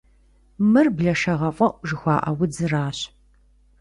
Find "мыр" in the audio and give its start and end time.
0.71-0.87